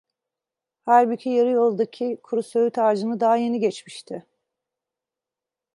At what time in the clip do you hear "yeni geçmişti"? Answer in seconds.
3.37-4.25